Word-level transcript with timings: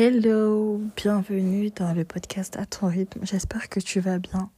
Hello, 0.00 0.80
bienvenue 0.94 1.70
dans 1.70 1.92
le 1.92 2.04
podcast 2.04 2.56
à 2.56 2.66
ton 2.66 2.86
rythme. 2.86 3.26
J'espère 3.26 3.68
que 3.68 3.80
tu 3.80 3.98
vas 3.98 4.20
bien. 4.20 4.48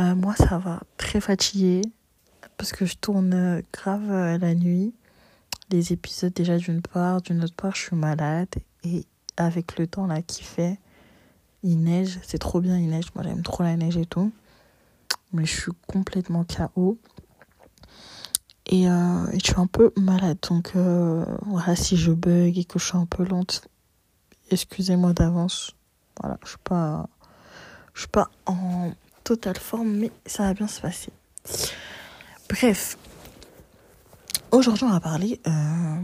Euh, 0.00 0.16
moi, 0.16 0.34
ça 0.34 0.58
va 0.58 0.80
très 0.96 1.20
fatiguée 1.20 1.82
parce 2.56 2.72
que 2.72 2.84
je 2.84 2.96
tourne 2.96 3.62
grave 3.72 4.10
euh, 4.10 4.38
la 4.38 4.56
nuit. 4.56 4.94
Les 5.70 5.92
épisodes, 5.92 6.32
déjà 6.32 6.56
d'une 6.56 6.82
part, 6.82 7.22
d'une 7.22 7.44
autre 7.44 7.54
part, 7.54 7.76
je 7.76 7.82
suis 7.82 7.94
malade 7.94 8.48
et 8.82 9.04
avec 9.36 9.78
le 9.78 9.86
temps 9.86 10.08
là 10.08 10.22
qui 10.22 10.42
fait, 10.42 10.80
il 11.62 11.78
neige. 11.78 12.18
C'est 12.24 12.38
trop 12.38 12.60
bien, 12.60 12.76
il 12.76 12.88
neige. 12.88 13.14
Moi, 13.14 13.22
j'aime 13.22 13.44
trop 13.44 13.62
la 13.62 13.76
neige 13.76 13.96
et 13.96 14.06
tout. 14.06 14.32
Mais 15.32 15.44
je 15.44 15.52
suis 15.52 15.72
complètement 15.86 16.44
KO. 16.44 16.98
Et, 18.66 18.88
euh, 18.88 19.24
je 19.34 19.38
suis 19.38 19.60
un 19.60 19.68
peu 19.68 19.92
malade. 19.96 20.38
Donc, 20.50 20.72
euh, 20.74 21.24
voilà, 21.42 21.76
si 21.76 21.96
je 21.96 22.10
bug 22.10 22.58
et 22.58 22.64
que 22.64 22.80
je 22.80 22.86
suis 22.86 22.98
un 22.98 23.06
peu 23.06 23.24
lente, 23.24 23.68
excusez-moi 24.52 25.12
d'avance. 25.12 25.74
Voilà, 26.20 26.38
je 26.44 26.50
suis 26.50 26.58
pas, 26.62 27.08
je 27.94 28.00
suis 28.00 28.08
pas 28.08 28.30
en 28.46 28.92
totale 29.24 29.58
forme, 29.58 29.92
mais 29.96 30.10
ça 30.26 30.44
va 30.44 30.54
bien 30.54 30.66
se 30.66 30.80
passer. 30.80 31.12
Bref, 32.48 32.98
aujourd'hui, 34.50 34.84
on 34.84 34.90
va 34.90 35.00
parler. 35.00 35.40
Euh, 35.46 36.00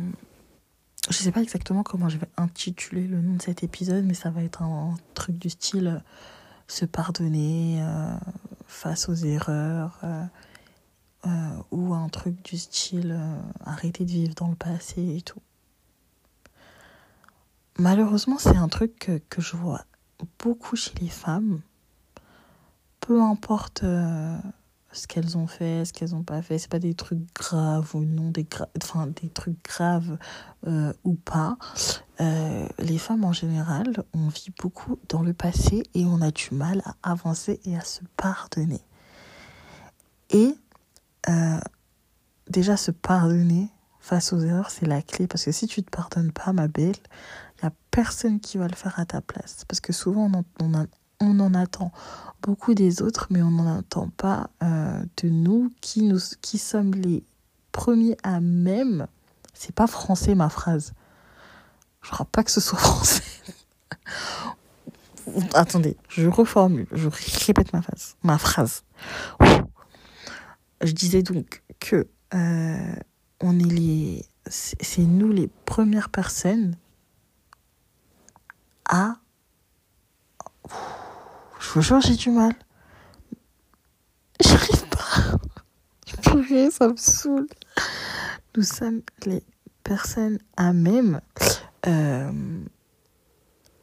je 1.11 1.17
sais 1.17 1.33
pas 1.33 1.43
exactement 1.43 1.83
comment 1.83 2.09
je 2.09 2.19
vais 2.19 2.29
intituler 2.37 3.07
le 3.07 3.21
nom 3.21 3.37
de 3.37 3.43
cet 3.43 3.63
épisode, 3.63 4.05
mais 4.05 4.15
ça 4.15 4.31
va 4.31 4.43
être 4.43 4.63
un, 4.63 4.95
truc 5.15 5.39
du 5.39 5.51
style 5.51 5.89
euh, 5.89 5.99
se 6.67 6.85
pardonner 6.85 7.81
euh, 7.83 8.15
face 8.67 9.09
aux 9.09 9.15
erreurs. 9.15 10.01
Euh, 11.27 11.57
ou 11.73 11.95
un 11.95 12.09
truc 12.09 12.45
du 12.45 12.57
style 12.57 13.19
arrêter 13.67 14.05
de 14.05 14.11
vivre 14.11 14.35
dans 14.37 14.49
le 14.49 14.55
passé 14.55 15.17
et 15.17 15.21
tout. 15.21 15.43
Malheureusement, 17.79 18.39
c'est 18.39 18.57
un 18.57 18.69
truc 18.69 19.11
que, 19.29 19.41
je 19.41 19.57
vois 19.57 19.83
beaucoup 20.39 20.77
chez 20.77 20.93
les 21.01 21.09
femmes. 21.09 21.61
Peu 23.01 23.23
importe 23.23 23.85
euh, 23.85 24.37
ce 24.93 25.07
qu'elles 25.07 25.39
ont 25.39 25.47
fait, 25.47 25.85
ce 25.85 25.93
qu'elles 25.93 26.11
n'ont 26.11 26.25
pas 26.25 26.43
fait, 26.43 26.59
c'est 26.59 26.71
pas 26.71 26.81
des 26.81 26.95
trucs 26.95 27.33
graves 27.35 27.95
ou 27.95 28.01
non, 28.01 28.31
des, 28.31 28.47
enfin, 28.83 29.07
des 29.07 29.29
trucs 29.29 29.63
graves 29.63 30.19
ou 31.05 31.15
pas. 31.15 31.57
les 32.19 32.99
femmes 32.99 33.25
en 33.25 33.33
général, 33.33 34.05
on 34.13 34.29
vit 34.29 34.53
beaucoup 34.61 34.99
dans 35.09 35.23
le 35.23 35.33
passé 35.33 35.85
et 35.95 36.05
on 36.05 36.21
a 36.21 36.33
du 36.33 36.49
mal 36.53 36.83
à 36.85 37.13
avancer 37.13 37.61
et 37.65 37.77
à 37.77 37.83
se 37.83 38.01
pardonner. 38.17 38.83
Et 40.31 40.55
euh, 41.29 41.61
déjà 42.49 42.77
se 42.77 42.91
pardonner 42.91 43.69
face 44.01 44.33
aux 44.33 44.41
erreurs, 44.41 44.71
c'est 44.71 44.87
la 44.87 45.03
clé. 45.03 45.27
Parce 45.27 45.45
que 45.45 45.53
si 45.53 45.67
tu 45.67 45.81
ne 45.81 45.85
te 45.85 45.91
pardonnes 45.91 46.33
pas, 46.33 46.53
ma 46.53 46.69
belle, 46.69 46.97
personne 47.99 48.39
qui 48.39 48.59
va 48.59 48.69
le 48.69 48.77
faire 48.77 49.01
à 49.01 49.07
ta 49.07 49.21
place. 49.21 49.65
Parce 49.67 49.81
que 49.81 49.93
souvent, 49.93 50.31
on 50.33 50.39
en, 50.39 50.45
on 50.61 50.75
en, 50.75 50.87
on 51.19 51.41
en 51.41 51.53
attend 51.53 51.91
beaucoup 52.43 52.73
des 52.73 53.03
autres, 53.03 53.27
mais 53.31 53.43
on 53.43 53.51
n'en 53.51 53.79
attend 53.81 54.09
pas 54.11 54.51
euh, 54.63 55.03
de 55.21 55.29
nous 55.29 55.73
qui, 55.81 56.05
nous 56.05 56.21
qui 56.41 56.59
sommes 56.59 56.95
les 56.95 57.25
premiers 57.73 58.17
à 58.23 58.39
même. 58.39 59.09
C'est 59.53 59.75
pas 59.75 59.89
français 59.89 60.37
ma 60.37 60.49
phrase. 60.49 60.93
Je 62.03 62.13
crois 62.13 62.27
pas 62.27 62.45
que 62.45 62.53
ce 62.53 62.61
soit 62.61 62.79
français. 62.79 63.25
Attendez, 65.55 65.97
je 66.09 66.29
reformule, 66.29 66.87
je 66.93 67.09
répète 67.49 67.73
ma 67.73 67.83
phrase. 67.83 68.15
Ma 68.23 68.39
phrase. 68.39 68.85
Je 70.83 70.93
disais 70.93 71.25
donc 71.25 71.65
que 71.81 72.07
euh, 72.33 72.95
on 73.41 73.59
est 73.59 73.65
les, 73.65 74.25
c'est 74.47 75.03
nous 75.03 75.33
les 75.33 75.49
premières 75.65 76.11
personnes 76.11 76.77
à. 78.89 79.17
Je 81.61 81.71
vous 81.75 81.83
jure, 81.83 82.01
j'ai 82.01 82.17
du 82.17 82.31
mal. 82.31 82.53
J'arrive 84.41 84.87
pas. 84.89 85.39
Purée, 86.23 86.71
ça 86.71 86.89
me 86.89 86.97
saoule. 86.97 87.49
Nous 88.57 88.63
sommes 88.63 89.03
les 89.27 89.43
personnes 89.85 90.39
à 90.57 90.73
même. 90.73 91.21
Euh... 91.87 92.33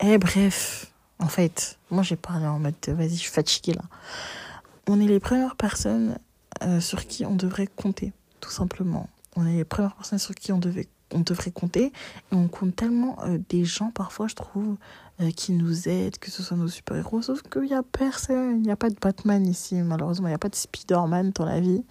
Et 0.02 0.18
bref, 0.18 0.92
en 1.20 1.28
fait, 1.28 1.80
moi 1.90 2.04
j'ai 2.04 2.16
parlé 2.16 2.46
en 2.46 2.60
mode 2.60 2.76
vas-y, 2.88 3.10
je 3.10 3.16
suis 3.16 3.32
fatiguée 3.32 3.74
là. 3.74 3.84
On 4.88 5.00
est 5.00 5.08
les 5.08 5.20
premières 5.20 5.56
personnes 5.56 6.18
euh, 6.64 6.80
sur 6.80 7.08
qui 7.08 7.26
on 7.26 7.36
devrait 7.36 7.68
compter, 7.68 8.14
tout 8.40 8.52
simplement. 8.52 9.10
On 9.36 9.48
est 9.48 9.56
les 9.56 9.66
premières 9.66 9.96
personnes 9.96 10.20
sur 10.20 10.36
qui 10.36 10.52
on, 10.52 10.60
devait, 10.60 10.88
on 11.14 11.20
devrait 11.20 11.52
compter. 11.52 11.86
Et 11.86 12.36
on 12.36 12.48
compte 12.48 12.76
tellement 12.76 13.18
euh, 13.24 13.40
des 13.50 13.66
gens, 13.66 13.92
parfois, 13.92 14.28
je 14.28 14.36
trouve, 14.36 14.78
euh, 15.22 15.32
qui 15.32 15.54
nous 15.54 15.88
aident, 15.88 16.18
que 16.18 16.32
ce 16.32 16.44
soit 16.44 16.58
nos 16.58 16.68
super-héros. 16.68 17.22
Sauf 17.22 17.42
qu'il 17.44 17.64
n'y 17.64 17.74
a 17.74 17.84
personne. 17.84 18.58
Il 18.58 18.62
n'y 18.64 18.72
a 18.72 18.76
pas 18.76 18.90
de 18.90 18.98
Batman 19.00 19.46
ici, 19.48 19.76
malheureusement. 19.76 20.28
Il 20.28 20.32
n'y 20.32 20.36
a 20.36 20.40
pas 20.40 20.50
de 20.50 20.56
Spider-Man 20.56 21.32
dans 21.32 21.46
la 21.46 21.60
vie 21.60 21.84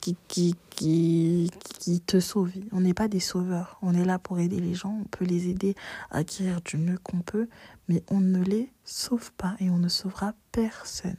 qui, 0.00 0.16
qui, 0.28 0.56
qui, 0.70 1.50
qui 1.78 2.00
te 2.00 2.20
sauve. 2.20 2.50
On 2.72 2.80
n'est 2.80 2.94
pas 2.94 3.08
des 3.08 3.20
sauveurs. 3.20 3.78
On 3.82 3.94
est 3.94 4.04
là 4.04 4.18
pour 4.18 4.38
aider 4.38 4.60
les 4.60 4.74
gens. 4.74 4.98
On 5.00 5.04
peut 5.04 5.24
les 5.24 5.48
aider 5.48 5.74
à 6.10 6.18
acquérir 6.18 6.60
du 6.62 6.76
mieux 6.76 6.98
qu'on 6.98 7.20
peut. 7.20 7.48
Mais 7.88 8.02
on 8.10 8.20
ne 8.20 8.42
les 8.42 8.72
sauve 8.84 9.32
pas. 9.32 9.54
Et 9.60 9.70
on 9.70 9.78
ne 9.78 9.88
sauvera 9.88 10.34
personne. 10.50 11.16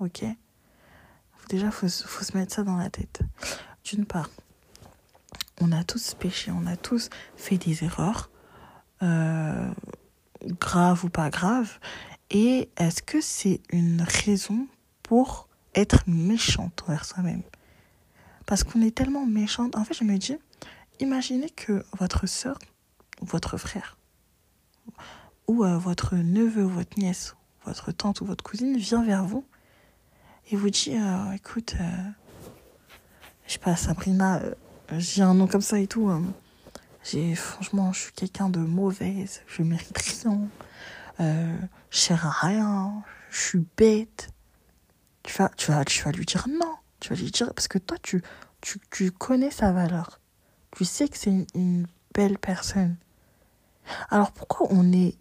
Ok? 0.00 0.24
Déjà, 1.50 1.66
il 1.66 1.72
faut, 1.72 1.88
faut 1.88 2.24
se 2.24 2.36
mettre 2.36 2.54
ça 2.54 2.62
dans 2.62 2.76
la 2.76 2.88
tête. 2.88 3.20
D'une 3.84 4.06
part, 4.06 4.30
on 5.60 5.72
a 5.72 5.84
tous 5.84 6.14
péché, 6.14 6.50
on 6.50 6.66
a 6.66 6.76
tous 6.76 7.10
fait 7.36 7.58
des 7.58 7.84
erreurs, 7.84 8.30
euh, 9.02 9.70
graves 10.44 11.04
ou 11.04 11.08
pas 11.08 11.30
graves. 11.30 11.78
Et 12.30 12.68
est-ce 12.76 13.02
que 13.02 13.20
c'est 13.20 13.60
une 13.70 14.02
raison 14.02 14.66
pour 15.02 15.48
être 15.74 16.04
méchante 16.06 16.82
envers 16.86 17.04
soi-même? 17.04 17.42
Parce 18.46 18.64
qu'on 18.64 18.82
est 18.82 18.94
tellement 18.94 19.26
méchante. 19.26 19.76
En 19.76 19.84
fait, 19.84 19.94
je 19.94 20.04
me 20.04 20.16
dis, 20.18 20.36
imaginez 21.00 21.50
que 21.50 21.84
votre 21.98 22.26
soeur, 22.26 22.58
votre 23.20 23.56
frère, 23.56 23.96
ou 25.46 25.64
euh, 25.64 25.78
votre 25.78 26.16
neveu, 26.16 26.62
votre 26.62 26.98
nièce, 26.98 27.36
votre 27.64 27.92
tante 27.92 28.20
ou 28.20 28.24
votre 28.24 28.44
cousine 28.44 28.76
vient 28.76 29.04
vers 29.04 29.24
vous 29.24 29.44
et 30.50 30.56
vous 30.56 30.70
dit 30.70 30.96
euh, 30.96 31.32
écoute, 31.32 31.74
je 33.46 33.52
sais 33.52 33.58
pas, 33.58 33.76
Sabrina, 33.76 34.40
j'ai 34.98 35.22
un 35.22 35.34
nom 35.34 35.46
comme 35.46 35.60
ça 35.60 35.78
et 35.78 35.86
tout. 35.86 36.10
j'ai 37.02 37.34
franchement, 37.34 37.92
je 37.92 38.00
suis 38.00 38.12
quelqu'un 38.12 38.48
de 38.48 38.60
mauvaise, 38.60 39.42
je 39.46 39.62
mérite 39.62 39.96
rien, 39.98 40.48
je 41.18 41.98
sers 41.98 42.26
à 42.26 42.30
rien, 42.30 43.02
je 43.30 43.40
suis 43.40 43.66
bête. 43.76 44.28
Tu 45.22 45.36
vas, 45.38 45.50
tu 45.56 45.70
vas, 45.70 45.84
tu 45.84 46.02
vas 46.02 46.12
lui 46.12 46.26
dire 46.26 46.46
non. 46.48 46.74
Tu 47.00 47.08
vas 47.08 47.16
lui 47.16 47.30
dire 47.30 47.52
parce 47.54 47.68
que 47.68 47.78
toi, 47.78 47.96
tu, 48.02 48.22
tu, 48.60 48.78
tu 48.90 49.10
connais 49.10 49.50
sa 49.50 49.72
valeur. 49.72 50.20
Tu 50.76 50.84
sais 50.84 51.08
que 51.08 51.16
c'est 51.16 51.30
une, 51.30 51.46
une 51.54 51.86
belle 52.14 52.38
personne. 52.38 52.96
Alors 54.10 54.32
pourquoi 54.32 54.68
on 54.70 54.92
est 54.92 55.16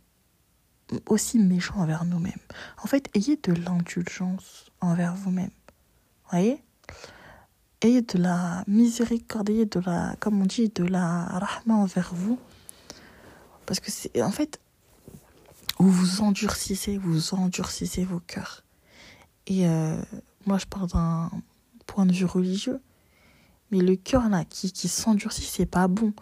aussi 1.07 1.39
méchant 1.39 1.75
envers 1.77 2.05
nous-mêmes? 2.05 2.33
En 2.83 2.87
fait, 2.87 3.09
ayez 3.15 3.37
de 3.37 3.53
l'indulgence 3.53 4.71
envers 4.81 5.15
vous-même. 5.15 5.51
Voyez? 6.29 6.63
Ayez 7.83 8.01
de 8.01 8.17
la 8.17 8.63
miséricorde, 8.65 9.49
ayez 9.49 9.65
de 9.65 9.81
la, 9.81 10.15
comme 10.19 10.41
on 10.41 10.45
dit, 10.45 10.69
de 10.69 10.85
la 10.85 11.25
rahma 11.25 11.75
envers 11.75 12.13
vous. 12.13 12.39
Parce 13.65 13.79
que 13.79 13.91
c'est, 13.91 14.21
en 14.21 14.31
fait, 14.31 14.59
vous 15.79 15.91
vous 15.91 16.21
endurcissez, 16.21 16.97
vous 16.97 17.33
endurcissez 17.33 18.05
vos 18.05 18.19
cœurs. 18.19 18.63
Et 19.47 19.67
euh, 19.67 20.01
moi, 20.45 20.57
je 20.57 20.65
parle 20.65 20.87
d'un 20.87 21.29
point 21.85 22.05
de 22.05 22.13
vue 22.13 22.25
religieux. 22.25 22.79
Mais 23.71 23.79
le 23.79 23.97
cœur, 23.97 24.29
là, 24.29 24.45
qui, 24.45 24.71
qui 24.71 24.87
s'endurcit, 24.87 25.43
c'est 25.43 25.65
pas 25.65 25.89
bon. 25.89 26.13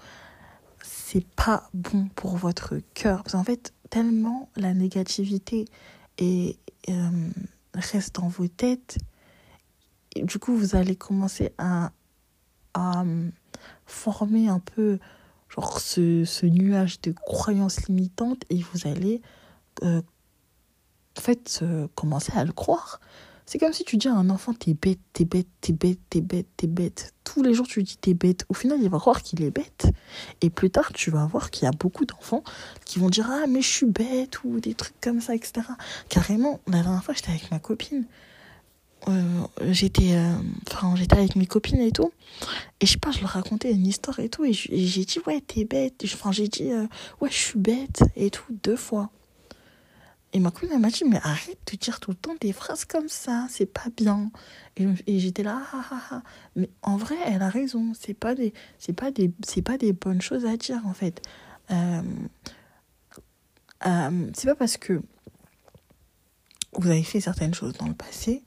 C'est 0.84 1.26
pas 1.36 1.70
bon 1.76 2.08
pour 2.16 2.38
votre 2.38 2.80
cœur. 2.96 3.24
Parce 3.24 3.34
qu'en 3.34 3.44
fait, 3.44 3.72
tellement 3.92 4.50
la 4.56 4.74
négativité 4.74 5.66
euh, 6.22 6.54
reste 7.76 8.16
dans 8.16 8.30
vos 8.30 8.48
têtes, 8.48 8.98
du 10.16 10.40
coup, 10.40 10.56
vous 10.56 10.76
allez 10.76 10.96
commencer 10.96 11.54
à, 11.58 11.92
à 12.74 13.04
former 13.86 14.48
un 14.48 14.60
peu 14.60 15.00
genre 15.50 15.80
ce, 15.80 16.26
ce 16.26 16.46
nuage 16.46 17.02
de 17.02 17.12
croyances 17.12 17.88
limitantes 17.88 18.44
et 18.50 18.62
vous 18.62 18.88
allez 18.88 19.22
euh, 19.84 20.02
en 21.18 21.22
fait 21.22 21.60
euh, 21.62 21.88
commencer 21.96 22.32
à 22.36 22.46
le 22.46 22.54
croire. 22.54 23.00
C'est 23.46 23.58
comme 23.58 23.74
si 23.74 23.84
tu 23.84 23.98
dis 23.98 24.08
à 24.08 24.14
un 24.14 24.30
enfant 24.30 24.54
t'es 24.54 24.74
bête, 24.74 25.00
t'es 25.12 25.26
bête, 25.26 25.48
t'es 25.60 25.74
bête, 25.74 26.00
t'es 26.10 26.22
bête, 26.22 26.48
t'es 26.56 26.68
bête. 26.68 27.14
Tous 27.26 27.44
les 27.44 27.54
jours 27.54 27.68
tu 27.68 27.84
dis 27.84 27.98
t'es 27.98 28.14
bête. 28.14 28.46
Au 28.48 28.54
final 28.54 28.80
il 28.82 28.90
va 28.90 28.98
croire 28.98 29.22
qu'il 29.22 29.42
est 29.44 29.52
bête. 29.52 29.88
Et 30.40 30.50
plus 30.50 30.70
tard 30.70 30.94
tu 30.94 31.12
vas 31.12 31.26
voir 31.26 31.52
qu'il 31.52 31.66
y 31.66 31.68
a 31.68 31.72
beaucoup 31.72 32.06
d'enfants 32.06 32.44
qui 32.86 33.00
vont 33.00 33.10
dire 33.10 33.28
ah 33.30 33.48
mais 33.48 33.62
je 33.62 33.68
suis 33.68 33.86
bête 33.86 34.44
ou 34.46 34.62
des 34.62 34.74
trucs 34.74 35.00
comme 35.02 35.20
ça 35.20 35.36
etc. 35.36 35.68
Carrément 36.08 36.62
la 36.68 36.82
dernière 36.82 37.04
fois 37.04 37.14
j'étais 37.14 37.32
avec 37.32 37.52
ma 37.52 37.60
copine. 37.60 38.06
Euh, 39.08 39.48
j'étais 39.72 40.16
euh, 40.16 40.36
j'étais 40.96 41.18
avec 41.18 41.36
mes 41.36 41.48
copines 41.48 41.82
et 41.82 41.92
tout. 41.92 42.12
Et 42.80 42.86
je 42.86 42.92
sais 42.94 43.00
pas 43.00 43.12
je 43.12 43.20
leur 43.22 43.32
racontais 43.32 43.72
une 43.72 43.88
histoire 43.88 44.20
et 44.20 44.30
tout. 44.30 44.46
Et 44.46 44.54
j'ai 44.54 45.06
dit 45.06 45.20
ouais 45.26 45.42
t'es 45.42 45.66
bête. 45.66 46.04
Enfin 46.14 46.32
j'ai 46.32 46.48
dit 46.48 46.72
euh, 46.72 46.86
ouais 47.20 47.30
je 47.30 47.36
suis 47.36 47.60
bête 47.60 48.04
et 48.16 48.30
tout 48.30 48.44
deux 48.64 48.76
fois. 48.76 49.10
Et 50.34 50.40
ma 50.40 50.52
copine 50.52 50.70
elle 50.74 50.80
m'a 50.80 50.90
dit 50.90 51.04
mais 51.04 51.20
arrête 51.24 51.58
de 51.72 51.78
dire 51.78 52.00
tout 52.00 52.12
le 52.12 52.16
temps 52.16 52.36
des 52.40 52.54
phrases 52.54 52.86
comme 52.86 53.10
ça. 53.10 53.48
C'est 53.50 53.66
pas 53.66 53.88
bien. 53.98 54.32
Et, 54.78 55.20
j'étais 55.20 55.44
là 55.44 55.62
ah, 55.74 55.84
ah, 55.92 56.02
ah. 56.12 56.22
mais 56.56 56.70
en 56.84 56.98
vrai 56.98 57.16
elle 57.26 57.42
a 57.42 57.50
raison. 57.50 57.94
C'est 58.00 58.14
pas 58.14 58.36
des 58.36 58.54
c'est 58.78 58.94
pas 58.94 59.12
des 59.12 59.32
c'est 59.48 59.64
pas 59.64 59.78
des 59.78 59.94
bonnes 59.94 60.22
choses 60.22 60.46
à 60.46 60.58
dire 60.58 60.82
en 60.86 60.94
fait. 60.94 61.22
C'est 63.80 64.46
pas 64.46 64.56
parce 64.56 64.78
que 64.78 65.02
vous 66.74 66.90
avez 66.90 67.04
fait 67.04 67.20
certaines 67.20 67.54
choses 67.54 67.74
dans 67.74 67.88
le 67.88 67.94
passé 67.94 68.44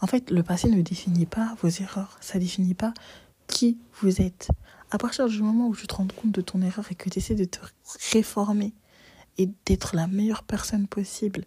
en 0.00 0.06
fait, 0.06 0.30
le 0.30 0.42
passé 0.42 0.68
ne 0.68 0.80
définit 0.82 1.26
pas 1.26 1.54
vos 1.62 1.68
erreurs, 1.68 2.16
ça 2.20 2.38
définit 2.38 2.74
pas 2.74 2.94
qui 3.46 3.78
vous 4.00 4.22
êtes. 4.22 4.48
À 4.90 4.98
partir 4.98 5.28
du 5.28 5.42
moment 5.42 5.68
où 5.68 5.76
tu 5.76 5.86
te 5.86 5.94
rends 5.94 6.06
compte 6.06 6.32
de 6.32 6.40
ton 6.40 6.62
erreur 6.62 6.86
et 6.90 6.94
que 6.94 7.08
tu 7.08 7.18
essaies 7.18 7.34
de 7.34 7.44
te 7.44 7.58
réformer 8.12 8.72
et 9.38 9.48
d'être 9.66 9.94
la 9.94 10.06
meilleure 10.06 10.42
personne 10.42 10.86
possible 10.86 11.44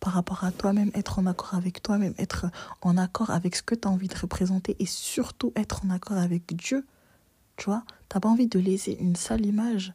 par 0.00 0.12
rapport 0.12 0.44
à 0.44 0.52
toi-même, 0.52 0.90
être 0.94 1.18
en 1.18 1.26
accord 1.26 1.54
avec 1.54 1.82
toi-même, 1.82 2.14
être 2.18 2.46
en 2.82 2.96
accord 2.96 3.30
avec 3.30 3.56
ce 3.56 3.62
que 3.62 3.74
tu 3.74 3.88
as 3.88 3.90
envie 3.90 4.08
de 4.08 4.16
représenter 4.16 4.76
et 4.78 4.86
surtout 4.86 5.52
être 5.56 5.84
en 5.84 5.90
accord 5.90 6.18
avec 6.18 6.54
Dieu, 6.54 6.86
tu 7.56 7.66
vois, 7.66 7.84
t'as 8.08 8.20
pas 8.20 8.28
envie 8.28 8.46
de 8.46 8.58
laisser 8.58 8.96
une 9.00 9.16
sale 9.16 9.44
image 9.44 9.94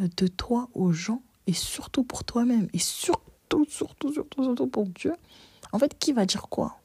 euh, 0.00 0.08
de 0.16 0.26
toi 0.26 0.68
aux 0.74 0.92
gens 0.92 1.22
et 1.46 1.52
surtout 1.52 2.04
pour 2.04 2.24
toi-même 2.24 2.68
et 2.72 2.78
surtout, 2.78 3.64
surtout, 3.68 4.12
surtout, 4.12 4.44
surtout 4.44 4.66
pour 4.66 4.86
Dieu. 4.86 5.14
En 5.72 5.78
fait, 5.78 5.98
qui 5.98 6.12
va 6.12 6.26
dire 6.26 6.48
quoi? 6.48 6.78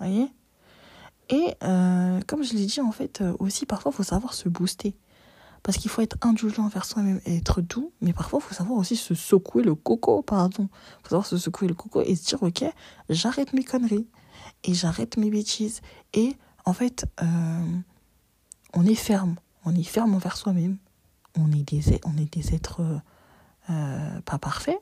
Voyez 0.00 0.28
Et 1.28 1.54
euh, 1.62 2.20
comme 2.26 2.42
je 2.42 2.54
l'ai 2.54 2.66
dit, 2.66 2.80
en 2.80 2.92
fait, 2.92 3.20
euh, 3.20 3.34
aussi, 3.38 3.66
parfois, 3.66 3.92
il 3.92 3.96
faut 3.96 4.02
savoir 4.02 4.34
se 4.34 4.48
booster. 4.48 4.96
Parce 5.62 5.76
qu'il 5.76 5.90
faut 5.90 6.00
être 6.00 6.16
indulgent 6.22 6.64
envers 6.64 6.86
soi-même 6.86 7.20
et 7.26 7.36
être 7.36 7.60
doux, 7.60 7.92
mais 8.00 8.14
parfois, 8.14 8.40
il 8.42 8.48
faut 8.48 8.54
savoir 8.54 8.78
aussi 8.78 8.96
se 8.96 9.14
secouer 9.14 9.62
le 9.62 9.74
coco, 9.74 10.22
pardon. 10.22 10.68
Il 10.72 11.02
faut 11.02 11.10
savoir 11.10 11.26
se 11.26 11.36
secouer 11.36 11.68
le 11.68 11.74
coco 11.74 12.00
et 12.00 12.16
se 12.16 12.26
dire, 12.26 12.42
ok, 12.42 12.64
j'arrête 13.10 13.52
mes 13.52 13.62
conneries 13.62 14.08
et 14.64 14.72
j'arrête 14.72 15.18
mes 15.18 15.28
bêtises. 15.28 15.82
Et 16.14 16.34
en 16.64 16.72
fait, 16.72 17.04
euh, 17.22 17.78
on 18.72 18.86
est 18.86 18.94
ferme. 18.94 19.36
On 19.66 19.74
est 19.74 19.82
ferme 19.82 20.14
envers 20.14 20.38
soi-même. 20.38 20.78
On 21.36 21.52
est 21.52 21.62
des, 21.62 22.00
on 22.06 22.16
est 22.16 22.32
des 22.32 22.54
êtres 22.54 22.82
pas 24.24 24.38
parfaits. 24.38 24.80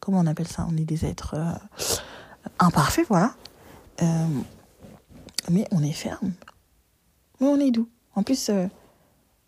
Comment 0.00 0.20
on 0.20 0.26
appelle 0.26 0.48
ça? 0.48 0.66
On 0.68 0.76
est 0.76 0.84
des 0.84 1.04
êtres 1.04 1.36
imparfaits, 2.58 3.06
voilà. 3.08 3.34
Euh, 4.02 4.26
mais 5.50 5.66
on 5.70 5.82
est 5.82 5.92
ferme. 5.92 6.32
Mais 7.40 7.46
on 7.46 7.58
est 7.58 7.70
doux. 7.70 7.88
En 8.14 8.22
plus, 8.22 8.48
euh, 8.48 8.66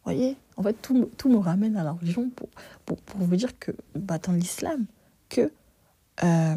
voyez, 0.05 0.37
en 0.56 0.62
fait, 0.62 0.75
tout, 0.75 1.11
tout, 1.17 1.29
me 1.29 1.38
ramène 1.38 1.76
à 1.76 1.85
la 1.85 1.93
religion 1.93 2.31
pour, 2.31 2.49
pour, 2.85 2.99
vous 3.17 3.37
dire 3.37 3.58
que, 3.58 3.73
bah, 3.94 4.19
dans 4.19 4.32
l'islam, 4.32 4.87
que, 5.29 5.52
euh, 6.23 6.56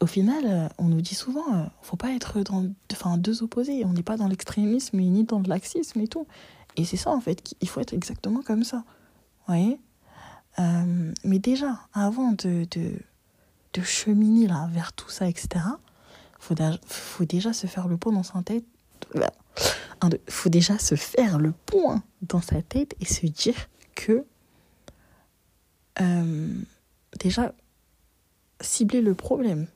au 0.00 0.06
final, 0.06 0.70
on 0.78 0.84
nous 0.84 1.00
dit 1.00 1.14
souvent, 1.14 1.50
ne 1.52 1.66
faut 1.80 1.96
pas 1.96 2.12
être 2.12 2.42
dans 2.42 2.66
enfin, 2.92 3.16
deux 3.16 3.42
opposés. 3.42 3.84
On 3.84 3.92
n'est 3.92 4.02
pas 4.02 4.16
dans 4.16 4.28
l'extrémisme 4.28 4.98
ni 4.98 5.24
dans 5.24 5.38
le 5.38 5.48
laxisme 5.48 6.00
et 6.00 6.08
tout. 6.08 6.26
Et 6.76 6.84
c'est 6.84 6.98
ça, 6.98 7.10
en 7.10 7.20
fait, 7.20 7.54
il 7.62 7.68
faut 7.68 7.80
être 7.80 7.94
exactement 7.94 8.42
comme 8.42 8.62
ça. 8.62 8.84
Voyez? 9.46 9.80
Mais 11.24 11.38
déjà, 11.38 11.80
avant 11.94 12.32
de, 12.32 12.66
de, 12.70 12.92
de 13.72 13.82
cheminer 13.82 14.46
là, 14.46 14.68
vers 14.72 14.92
tout 14.92 15.08
ça, 15.08 15.28
etc., 15.28 15.60
faut, 16.46 16.54
faut 16.86 17.24
déjà 17.24 17.52
se 17.52 17.66
faire 17.66 17.88
le 17.88 17.96
point 17.96 18.12
dans 18.12 18.22
sa 18.22 18.42
tête. 18.42 18.64
Faut 20.28 20.48
déjà 20.48 20.78
se 20.78 20.94
faire 20.94 21.38
le 21.38 21.52
point 21.52 22.02
dans 22.22 22.40
sa 22.40 22.62
tête 22.62 22.94
et 23.00 23.04
se 23.04 23.26
dire 23.26 23.56
que 23.94 24.24
euh, 26.00 26.54
déjà 27.18 27.52
cibler 28.60 29.00
le 29.00 29.14
problème. 29.14 29.66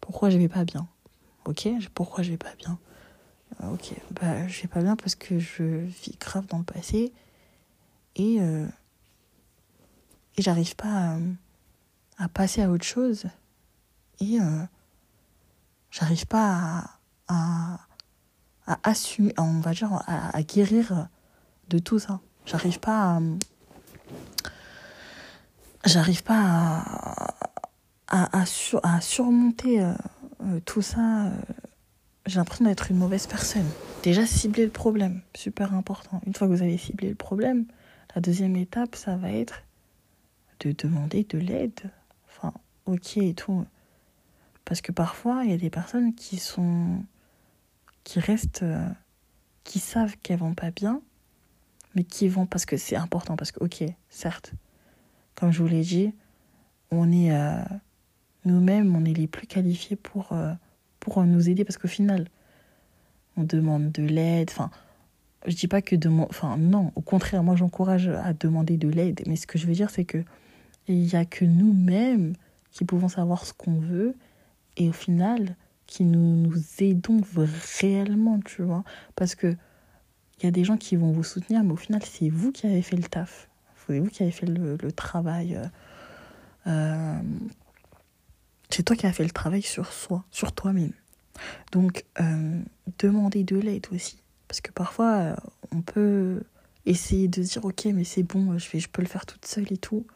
Pourquoi 0.00 0.30
je 0.30 0.38
vais 0.38 0.48
pas 0.48 0.64
bien? 0.64 0.86
Ok, 1.44 1.68
pourquoi 1.94 2.22
je 2.22 2.30
vais 2.30 2.36
pas 2.36 2.54
bien? 2.56 2.78
Euh, 3.62 3.72
Ok, 3.72 3.94
bah 4.12 4.46
je 4.48 4.62
vais 4.62 4.68
pas 4.68 4.82
bien 4.82 4.96
parce 4.96 5.14
que 5.14 5.38
je 5.38 5.62
vis 5.64 6.16
grave 6.20 6.46
dans 6.46 6.58
le 6.58 6.64
passé 6.64 7.12
et 8.16 8.40
euh, 8.40 8.66
et 10.36 10.42
j'arrive 10.42 10.76
pas 10.76 11.14
à, 11.14 11.18
à, 12.18 12.28
passer 12.28 12.62
à 12.62 12.70
autre 12.70 12.84
chose 12.84 13.26
et 14.20 14.38
j'arrive 15.92 16.26
pas 16.26 16.84
à, 17.28 17.78
à, 18.66 18.78
assumer, 18.82 19.32
on 19.38 19.60
va 19.60 19.72
dire, 19.72 20.02
à, 20.08 20.42
guérir 20.42 21.08
de 21.68 21.78
tout 21.78 22.00
ça. 22.00 22.20
J'arrive 22.46 22.80
pas 22.80 23.16
à. 23.16 23.20
J'arrive 25.84 26.22
pas 26.22 26.40
à, 28.08 28.28
à, 28.32 28.44
à, 28.82 29.00
surmonter 29.00 29.82
euh, 29.82 29.92
euh, 30.42 30.60
tout 30.64 30.82
ça. 30.82 31.26
Euh, 31.26 31.30
j'ai 32.26 32.36
l'impression 32.36 32.64
d'être 32.64 32.90
une 32.90 32.98
mauvaise 32.98 33.26
personne. 33.26 33.66
Déjà, 34.04 34.26
cibler 34.26 34.64
le 34.64 34.70
problème, 34.70 35.22
super 35.34 35.74
important. 35.74 36.20
Une 36.24 36.34
fois 36.34 36.46
que 36.46 36.52
vous 36.52 36.62
avez 36.62 36.78
ciblé 36.78 37.08
le 37.08 37.16
problème, 37.16 37.66
la 38.14 38.20
deuxième 38.20 38.54
étape, 38.56 38.94
ça 38.94 39.16
va 39.16 39.32
être 39.32 39.62
de 40.60 40.70
demander 40.70 41.24
de 41.24 41.38
l'aide. 41.38 41.80
Enfin, 42.28 42.54
ok 42.86 43.16
et 43.16 43.34
tout. 43.34 43.64
Parce 44.64 44.80
que 44.80 44.92
parfois, 44.92 45.42
il 45.44 45.50
y 45.50 45.54
a 45.54 45.58
des 45.58 45.70
personnes 45.70 46.14
qui 46.14 46.38
sont. 46.38 47.04
qui 48.04 48.20
restent. 48.20 48.62
Euh, 48.62 48.88
qui 49.64 49.78
savent 49.78 50.16
qu'elles 50.22 50.40
vont 50.40 50.54
pas 50.54 50.72
bien, 50.72 51.00
mais 51.94 52.02
qui 52.02 52.26
vont 52.28 52.46
parce 52.46 52.66
que 52.66 52.76
c'est 52.76 52.96
important. 52.96 53.36
Parce 53.36 53.52
que, 53.52 53.62
ok, 53.62 53.84
certes, 54.08 54.52
comme 55.36 55.52
je 55.52 55.62
vous 55.62 55.68
l'ai 55.68 55.82
dit, 55.82 56.12
on 56.90 57.10
est. 57.12 57.32
Euh, 57.32 57.62
nous-mêmes, 58.44 58.94
on 58.96 59.04
est 59.04 59.12
les 59.12 59.28
plus 59.28 59.46
qualifiés 59.46 59.96
pour, 59.96 60.32
euh, 60.32 60.52
pour 60.98 61.22
nous 61.24 61.48
aider 61.48 61.64
parce 61.64 61.78
qu'au 61.78 61.88
final, 61.88 62.26
on 63.36 63.44
demande 63.44 63.92
de 63.92 64.02
l'aide. 64.02 64.50
Enfin, 64.50 64.70
je 65.46 65.54
dis 65.54 65.68
pas 65.68 65.82
que 65.82 65.96
demander. 65.96 66.28
Enfin, 66.30 66.56
non, 66.56 66.92
au 66.96 67.00
contraire, 67.00 67.42
moi 67.42 67.56
j'encourage 67.56 68.08
à 68.08 68.32
demander 68.32 68.76
de 68.76 68.88
l'aide. 68.88 69.22
Mais 69.26 69.36
ce 69.36 69.46
que 69.46 69.58
je 69.58 69.66
veux 69.66 69.74
dire, 69.74 69.90
c'est 69.90 70.04
que 70.04 70.24
il 70.88 71.04
n'y 71.06 71.14
a 71.14 71.24
que 71.24 71.44
nous-mêmes 71.44 72.34
qui 72.70 72.84
pouvons 72.84 73.08
savoir 73.08 73.44
ce 73.44 73.52
qu'on 73.52 73.78
veut 73.78 74.16
et 74.76 74.88
au 74.88 74.92
final 74.92 75.56
qui 75.86 76.04
nous, 76.04 76.36
nous 76.36 76.62
aidons 76.78 77.20
réellement, 77.80 78.40
tu 78.40 78.62
vois. 78.62 78.84
Parce 79.14 79.34
que 79.34 79.56
il 80.42 80.46
y 80.46 80.48
a 80.48 80.50
des 80.50 80.64
gens 80.64 80.76
qui 80.76 80.96
vont 80.96 81.12
vous 81.12 81.22
soutenir, 81.22 81.62
mais 81.62 81.72
au 81.72 81.76
final, 81.76 82.02
c'est 82.02 82.28
vous 82.28 82.50
qui 82.50 82.66
avez 82.66 82.82
fait 82.82 82.96
le 82.96 83.04
taf. 83.04 83.48
C'est 83.86 83.98
vous 84.00 84.08
qui 84.08 84.24
avez 84.24 84.32
fait 84.32 84.46
le, 84.46 84.76
le 84.76 84.92
travail. 84.92 85.54
Euh, 85.54 85.66
euh, 86.66 87.20
c'est 88.70 88.82
toi 88.82 88.96
qui 88.96 89.06
as 89.06 89.12
fait 89.12 89.22
le 89.22 89.30
travail 89.30 89.62
sur 89.62 89.92
soi, 89.92 90.24
sur 90.30 90.52
toi-même. 90.52 90.92
Donc, 91.70 92.04
euh, 92.20 92.60
demandez 92.98 93.44
de 93.44 93.56
l'aide 93.56 93.86
aussi. 93.92 94.20
Parce 94.48 94.60
que 94.60 94.72
parfois, 94.72 95.36
on 95.70 95.80
peut 95.80 96.42
essayer 96.86 97.28
de 97.28 97.42
dire, 97.42 97.64
ok, 97.64 97.84
mais 97.86 98.04
c'est 98.04 98.22
bon, 98.24 98.58
je, 98.58 98.68
vais, 98.70 98.80
je 98.80 98.88
peux 98.88 99.02
le 99.02 99.08
faire 99.08 99.26
toute 99.26 99.44
seule 99.46 99.72
et 99.72 99.76
tout. 99.76 100.06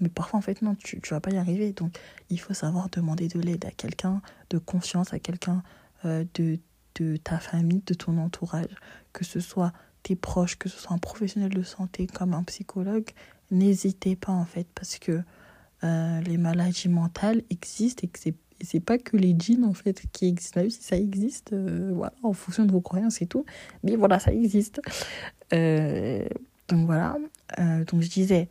Mais 0.00 0.08
parfois, 0.08 0.38
en 0.38 0.42
fait, 0.42 0.62
non, 0.62 0.74
tu 0.74 0.96
ne 0.96 1.08
vas 1.08 1.20
pas 1.20 1.30
y 1.30 1.38
arriver. 1.38 1.72
Donc, 1.72 1.96
il 2.30 2.38
faut 2.38 2.54
savoir 2.54 2.88
demander 2.90 3.28
de 3.28 3.40
l'aide 3.40 3.64
à 3.64 3.70
quelqu'un 3.70 4.20
de 4.50 4.58
confiance, 4.58 5.12
à 5.12 5.18
quelqu'un 5.18 5.62
euh, 6.04 6.24
de, 6.34 6.58
de 6.96 7.16
ta 7.16 7.38
famille, 7.38 7.82
de 7.86 7.94
ton 7.94 8.18
entourage, 8.18 8.74
que 9.12 9.24
ce 9.24 9.40
soit 9.40 9.72
tes 10.02 10.16
proches, 10.16 10.56
que 10.56 10.68
ce 10.68 10.78
soit 10.78 10.92
un 10.92 10.98
professionnel 10.98 11.50
de 11.50 11.62
santé 11.62 12.06
comme 12.06 12.34
un 12.34 12.42
psychologue. 12.42 13.08
N'hésitez 13.50 14.16
pas, 14.16 14.32
en 14.32 14.44
fait, 14.44 14.66
parce 14.74 14.98
que 14.98 15.22
euh, 15.84 16.20
les 16.22 16.36
maladies 16.36 16.88
mentales 16.88 17.42
existent 17.50 18.02
et 18.04 18.08
que 18.08 18.18
c'est 18.18 18.34
c'est 18.62 18.80
pas 18.80 18.96
que 18.96 19.18
les 19.18 19.36
djinns 19.38 19.66
en 19.66 19.74
fait 19.74 20.00
qui 20.12 20.28
existent 20.28 20.62
là 20.62 20.66
ça 20.70 20.96
existe 20.96 21.52
euh, 21.52 21.90
voilà 21.94 22.14
en 22.22 22.32
fonction 22.32 22.64
de 22.64 22.72
vos 22.72 22.80
croyances 22.80 23.20
et 23.20 23.26
tout 23.26 23.44
mais 23.82 23.96
voilà 23.96 24.18
ça 24.18 24.32
existe 24.32 24.80
donc 25.50 26.86
voilà 26.86 27.18
donc 27.50 28.00
je 28.00 28.08
disais 28.08 28.48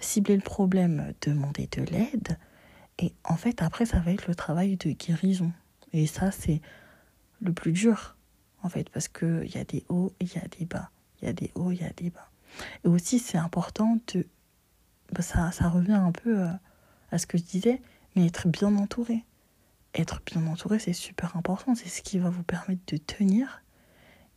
cibler 0.00 0.36
le 0.36 0.42
problème, 0.42 1.12
demander 1.22 1.68
de 1.72 1.82
l'aide. 1.82 2.38
Et 2.98 3.12
en 3.24 3.36
fait, 3.36 3.62
après, 3.62 3.86
ça 3.86 3.98
va 4.00 4.12
être 4.12 4.26
le 4.26 4.34
travail 4.34 4.76
de 4.76 4.90
guérison. 4.90 5.52
Et 5.92 6.06
ça, 6.06 6.30
c'est 6.30 6.60
le 7.40 7.52
plus 7.52 7.72
dur, 7.72 8.16
en 8.62 8.68
fait, 8.68 8.88
parce 8.90 9.08
qu'il 9.08 9.50
y 9.54 9.58
a 9.58 9.64
des 9.64 9.84
hauts 9.88 10.12
il 10.20 10.32
y 10.32 10.38
a 10.38 10.48
des 10.58 10.64
bas. 10.64 10.90
Il 11.20 11.26
y 11.26 11.28
a 11.28 11.32
des 11.32 11.50
hauts, 11.54 11.72
il 11.72 11.80
y 11.80 11.84
a 11.84 11.92
des 11.92 12.10
bas. 12.10 12.30
Et 12.84 12.88
aussi, 12.88 13.18
c'est 13.18 13.38
important 13.38 13.98
de... 14.14 14.26
Bah, 15.12 15.22
ça, 15.22 15.52
ça 15.52 15.68
revient 15.68 15.92
un 15.92 16.12
peu 16.12 16.40
euh, 16.40 16.48
à 17.10 17.18
ce 17.18 17.26
que 17.26 17.38
je 17.38 17.44
disais, 17.44 17.80
mais 18.14 18.26
être 18.26 18.48
bien 18.48 18.74
entouré. 18.76 19.24
Être 19.94 20.20
bien 20.26 20.46
entouré, 20.46 20.78
c'est 20.78 20.92
super 20.92 21.36
important. 21.36 21.74
C'est 21.74 21.88
ce 21.88 22.02
qui 22.02 22.18
va 22.18 22.28
vous 22.28 22.42
permettre 22.42 22.82
de 22.86 22.96
tenir 22.96 23.62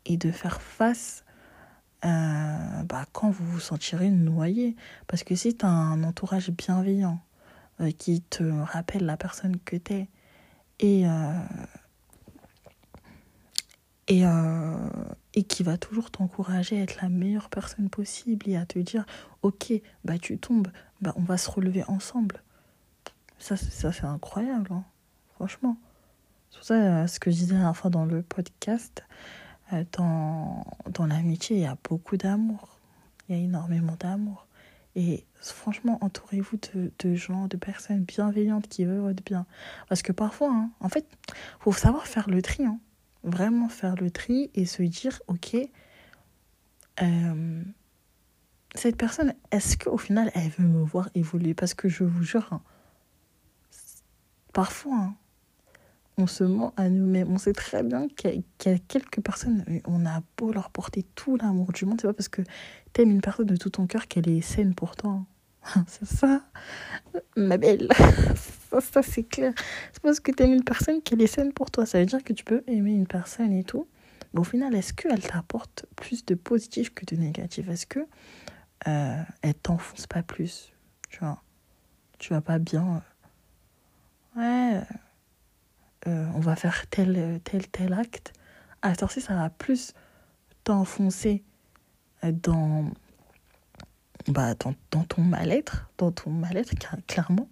et 0.06 0.18
de 0.18 0.32
faire 0.32 0.62
face 0.62 1.24
euh, 2.06 2.84
bah, 2.84 3.06
quand 3.12 3.30
vous 3.30 3.46
vous 3.46 3.60
sentirez 3.60 4.10
noyé. 4.10 4.76
Parce 5.08 5.24
que 5.24 5.36
si 5.36 5.56
tu 5.56 5.66
as 5.66 5.70
un 5.70 6.04
entourage 6.04 6.50
bienveillant 6.50 7.20
euh, 7.82 7.92
qui 7.92 8.22
te 8.22 8.44
rappelle 8.44 9.06
la 9.06 9.18
personne 9.18 9.58
que 9.60 9.76
tu 9.76 9.94
es 9.94 10.10
et, 10.80 11.08
euh, 11.08 11.34
et, 14.08 14.24
et 15.34 15.44
qui 15.44 15.64
va 15.64 15.78
toujours 15.78 16.10
t'encourager 16.10 16.80
à 16.80 16.84
être 16.84 17.02
la 17.02 17.10
meilleure 17.10 17.50
personne 17.50 17.90
possible 17.90 18.48
et 18.50 18.56
à 18.56 18.66
te 18.66 18.80
dire 18.80 19.06
ok 19.42 19.74
bah 20.04 20.18
tu 20.18 20.40
tombes 20.40 20.70
bah 21.02 21.14
on 21.18 21.22
va 21.22 21.38
se 21.38 21.52
relever 21.52 21.84
ensemble. 21.84 22.42
Ça 23.38 23.58
ça 23.58 23.92
c'est 23.92 24.06
incroyable 24.06 24.72
hein, 24.72 24.86
franchement. 25.36 25.78
C'est 26.50 26.58
pour 26.58 26.66
ça 26.66 27.08
ce 27.08 27.20
que 27.20 27.30
je 27.30 27.36
disais 27.36 27.54
la 27.54 27.60
dernière 27.60 27.78
fois 27.78 27.92
dans 27.92 28.06
le 28.06 28.22
podcast 28.22 29.04
dans, 29.94 30.66
dans 30.92 31.06
l'amitié 31.06 31.58
il 31.58 31.62
y 31.64 31.66
a 31.66 31.78
beaucoup 31.88 32.18
d'amour 32.18 32.80
il 33.28 33.36
y 33.36 33.40
a 33.40 33.42
énormément 33.42 33.96
d'amour 34.00 34.48
et 34.96 35.26
franchement, 35.40 35.98
entourez-vous 36.02 36.58
de, 36.74 36.92
de, 37.00 37.16
gens, 37.16 37.48
de 37.48 37.58
personnes 37.58 38.04
bienveillantes 38.04 38.68
qui 38.68 38.86
veulent 38.86 39.00
votre 39.00 39.24
bien. 39.24 39.46
Parce 39.88 40.02
que 40.02 40.12
parfois, 40.12 40.52
hein, 40.52 40.72
en 40.80 40.90
fait, 40.90 41.06
il 41.30 41.34
faut 41.62 41.72
savoir 41.72 42.08
faire 42.08 42.30
le 42.30 42.42
tri. 42.42 42.66
Hein. 42.66 42.80
Vraiment 43.24 43.70
faire 43.70 43.96
le 43.96 44.12
tri 44.12 44.50
et 44.56 44.66
se 44.66 44.82
dire, 44.84 45.22
ok, 45.28 45.56
euh, 47.02 47.64
cette 48.76 48.98
personne, 48.98 49.34
est-ce 49.52 49.78
qu'au 49.78 49.98
final, 49.98 50.32
elle 50.34 50.50
veut 50.50 50.68
me 50.68 50.84
voir 50.84 51.10
évoluer? 51.16 51.54
Parce 51.54 51.74
que 51.74 51.88
je 51.88 52.04
vous 52.04 52.24
jure, 52.24 52.48
hein, 52.52 52.62
parfois, 54.54 54.96
hein, 54.96 55.16
on 56.20 56.28
se 56.28 56.44
ment 56.44 56.74
à 56.78 56.90
nous-mêmes. 56.90 57.32
On 57.32 57.38
sait 57.38 57.54
très 57.54 57.84
bien 57.84 58.08
qu'il 58.08 58.44
y, 58.66 58.70
a 58.70 58.78
quelques 58.78 59.22
personnes, 59.22 59.64
on 59.88 60.06
a 60.06 60.22
beau 60.38 60.52
leur 60.52 60.70
porter 60.70 61.04
tout 61.16 61.38
l'amour 61.38 61.72
du 61.72 61.86
monde, 61.86 62.00
c'est 62.02 62.08
pas 62.08 62.14
parce 62.14 62.30
que 62.30 62.42
t'aimes 62.94 63.12
une 63.12 63.22
personne 63.22 63.46
de 63.46 63.56
tout 63.56 63.70
ton 63.70 63.88
cœur 63.88 64.08
qu'elle 64.08 64.30
est 64.30 64.42
saine 64.42 64.76
pour 64.76 64.96
toi. 64.96 65.22
C'est 65.88 66.06
ça, 66.06 66.42
ma 67.36 67.58
belle. 67.58 67.90
Ça, 68.70 68.82
ça 68.82 69.02
c'est 69.02 69.24
clair. 69.24 69.52
C'est 69.92 70.04
parce 70.04 70.20
que 70.20 70.32
t'aimes 70.32 70.54
une 70.54 70.64
personne 70.64 71.02
qu'elle 71.02 71.24
est 71.24 71.28
saine 71.28 71.54
pour 71.54 71.72
toi. 71.72 71.88
Ça 71.88 72.00
veut 72.00 72.06
dire 72.06 72.24
que 72.24 72.34
tu 72.34 72.44
peux 72.44 72.64
aimer 72.68 72.92
une 72.92 73.08
personne 73.08 73.52
et 73.52 73.64
tout. 73.64 73.88
Mais 74.32 74.42
au 74.42 74.44
final, 74.44 74.76
est-ce 74.76 74.94
qu'elle 74.94 75.22
t'apporte 75.22 75.88
plus 75.96 76.24
de 76.24 76.36
positif 76.36 76.94
que 76.94 77.04
de 77.04 77.20
négatif? 77.20 77.68
Est-ce 77.68 77.88
que 77.88 78.02
euh, 78.88 79.24
elle 79.42 79.56
t'enfonce 79.56 80.06
pas 80.06 80.22
plus? 80.22 80.72
Tu 81.10 81.18
vois? 81.18 81.42
Tu 82.20 82.32
vas 82.32 82.42
pas 82.42 82.60
bien. 82.60 83.02
Euh, 84.38 84.40
ouais 84.40 84.84
euh, 86.08 86.28
on 86.36 86.40
va 86.40 86.56
faire 86.56 86.88
tel, 86.90 87.40
tel, 87.44 87.68
tel 87.68 87.94
acte, 87.94 88.34
à 88.82 88.94
cette 88.94 89.10
ci 89.12 89.22
ça 89.22 89.36
va 89.36 89.50
plus 89.50 89.94
t'enfoncer 90.64 91.44
dans, 92.24 92.92
bah, 94.28 94.54
dans, 94.56 94.76
dans 94.92 95.04
ton 95.04 95.22
mal-être, 95.22 95.90
dans 95.98 96.12
ton 96.12 96.30
mal-être, 96.30 96.74
clairement, 97.08 97.50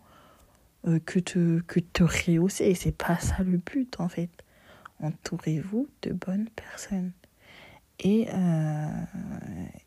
euh, 0.87 0.99
que, 0.99 1.19
te, 1.19 1.61
que 1.61 1.79
te 1.79 2.03
rehausser. 2.03 2.65
Et 2.65 2.75
c'est 2.75 2.95
pas 2.95 3.17
ça 3.17 3.43
le 3.43 3.57
but, 3.57 3.99
en 3.99 4.09
fait. 4.09 4.29
Entourez-vous 5.01 5.87
de 6.03 6.13
bonnes 6.13 6.49
personnes. 6.49 7.11
Et, 7.99 8.27
euh, 8.33 8.87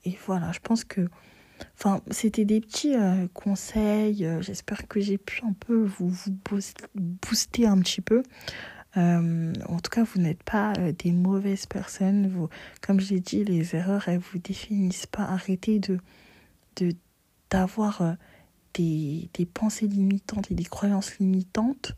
et 0.05 0.19
voilà, 0.27 0.53
je 0.53 0.61
pense 0.61 0.85
que 0.85 1.09
Enfin, 1.77 2.01
c'était 2.11 2.45
des 2.45 2.61
petits 2.61 2.95
euh, 2.95 3.27
conseils. 3.33 4.25
Euh, 4.25 4.43
j'espère 4.43 4.87
que 4.89 5.01
j'ai 5.01 5.19
pu 5.19 5.43
un 5.45 5.53
peu 5.53 5.85
vous, 5.85 6.09
vous 6.09 6.33
booster 6.95 7.67
un 7.67 7.79
petit 7.79 8.01
peu. 8.01 8.23
Euh, 8.97 9.53
en 9.69 9.79
tout 9.79 9.91
cas, 9.91 10.05
vous 10.05 10.21
n'êtes 10.21 10.43
pas 10.43 10.73
des 10.99 11.13
mauvaises 11.13 11.67
personnes. 11.67 12.49
Comme 12.83 13.01
je 13.01 13.15
l'ai 13.15 13.21
dit, 13.21 13.45
les 13.45 13.75
erreurs, 13.75 14.09
elles 14.09 14.19
vous 14.19 14.39
définissent 14.39 15.07
pas. 15.07 15.23
Arrêtez 15.23 15.79
de 15.79 15.99
d'avoir 17.51 18.17
des, 18.75 19.29
des 19.35 19.45
pensées 19.45 19.87
limitantes 19.87 20.51
et 20.51 20.55
des 20.55 20.65
croyances 20.65 21.19
limitantes. 21.19 21.93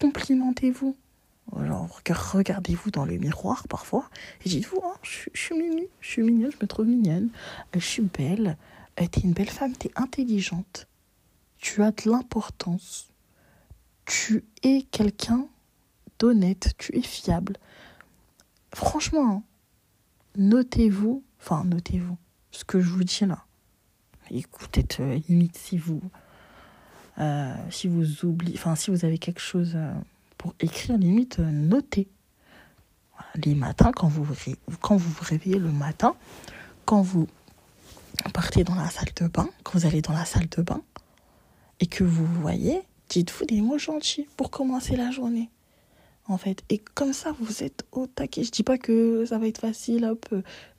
Complimentez-vous. 0.00 0.96
Regardez-vous 1.52 2.90
dans 2.90 3.04
le 3.04 3.16
miroir 3.18 3.68
parfois 3.68 4.08
et 4.44 4.48
dites-vous, 4.48 4.80
oh, 4.82 4.94
je, 5.02 5.28
suis 5.34 5.54
mignonne, 5.54 5.86
je 6.00 6.08
suis 6.08 6.22
mignonne, 6.22 6.50
je 6.50 6.56
me 6.62 6.66
trouve 6.66 6.86
mignonne, 6.86 7.28
je 7.74 7.78
suis 7.80 8.02
belle, 8.02 8.56
euh, 9.00 9.06
t'es 9.06 9.20
une 9.20 9.32
belle 9.32 9.50
femme, 9.50 9.72
t'es 9.76 9.90
intelligente, 9.96 10.88
tu 11.58 11.82
as 11.82 11.90
de 11.90 12.10
l'importance, 12.10 13.10
tu 14.06 14.44
es 14.62 14.82
quelqu'un 14.90 15.46
d'honnête, 16.18 16.72
tu 16.78 16.96
es 16.96 17.02
fiable. 17.02 17.56
Franchement, 18.74 19.30
hein, 19.30 19.42
notez-vous, 20.36 21.22
enfin 21.38 21.64
notez-vous, 21.64 22.16
ce 22.50 22.64
que 22.64 22.80
je 22.80 22.88
vous 22.88 23.04
dis 23.04 23.26
là. 23.26 23.44
Écoutez, 24.30 24.86
euh, 25.00 25.20
limite 25.28 25.58
si 25.58 25.76
vous, 25.76 26.00
euh, 27.18 27.54
si 27.70 27.88
vous 27.88 28.24
oubliez, 28.24 28.56
enfin 28.56 28.74
si 28.74 28.90
vous 28.90 29.04
avez 29.04 29.18
quelque 29.18 29.40
chose 29.40 29.76
pour 30.42 30.54
écrire, 30.58 30.98
limite, 30.98 31.38
euh, 31.38 31.50
noter. 31.50 32.08
Les 33.36 33.54
matins, 33.54 33.92
quand 33.92 34.08
vous, 34.08 34.24
vous 34.24 35.22
réveillez 35.22 35.58
le 35.58 35.70
matin, 35.70 36.16
quand 36.84 37.00
vous 37.00 37.28
partez 38.34 38.64
dans 38.64 38.74
la 38.74 38.90
salle 38.90 39.10
de 39.14 39.28
bain, 39.28 39.48
quand 39.62 39.78
vous 39.78 39.86
allez 39.86 40.02
dans 40.02 40.12
la 40.12 40.24
salle 40.24 40.48
de 40.48 40.60
bain, 40.60 40.82
et 41.78 41.86
que 41.86 42.02
vous 42.02 42.26
voyez, 42.26 42.82
dites-vous 43.08 43.44
des 43.44 43.60
mots 43.60 43.78
gentils 43.78 44.26
pour 44.36 44.50
commencer 44.50 44.96
la 44.96 45.12
journée. 45.12 45.48
En 46.26 46.38
fait, 46.38 46.64
et 46.70 46.78
comme 46.78 47.12
ça, 47.12 47.32
vous 47.38 47.62
êtes 47.62 47.84
au 47.92 48.08
taquet. 48.08 48.42
Je 48.42 48.50
dis 48.50 48.64
pas 48.64 48.78
que 48.78 49.24
ça 49.24 49.38
va 49.38 49.46
être 49.46 49.60
facile, 49.60 50.04
hop, 50.06 50.26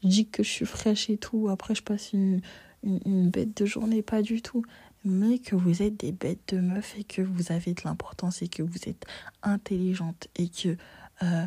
je 0.03 0.07
dis 0.07 0.27
que 0.27 0.43
je 0.43 0.49
suis 0.49 0.65
fraîche 0.65 1.09
et 1.09 1.17
tout, 1.17 1.47
après 1.49 1.73
je 1.73 1.83
passe 1.83 2.11
une, 2.11 2.41
une 2.83 3.29
bête 3.29 3.55
de 3.55 3.65
journée, 3.65 4.01
pas 4.01 4.21
du 4.21 4.41
tout 4.41 4.63
mais 5.05 5.39
que 5.39 5.55
vous 5.55 5.81
êtes 5.81 5.99
des 5.99 6.11
bêtes 6.11 6.53
de 6.53 6.59
meufs 6.59 6.97
et 6.97 7.03
que 7.03 7.21
vous 7.21 7.51
avez 7.51 7.73
de 7.73 7.81
l'importance 7.83 8.41
et 8.41 8.47
que 8.47 8.63
vous 8.63 8.79
êtes 8.87 9.05
intelligente 9.41 10.27
et 10.35 10.47
que 10.47 10.77
euh, 11.21 11.45